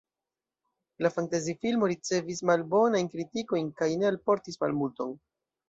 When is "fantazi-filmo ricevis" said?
1.17-2.43